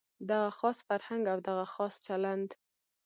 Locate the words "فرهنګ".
0.87-1.23